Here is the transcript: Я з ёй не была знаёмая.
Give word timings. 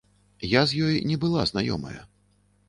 Я 0.53 0.61
з 0.71 0.79
ёй 0.87 0.97
не 1.11 1.19
была 1.27 1.45
знаёмая. 1.51 1.95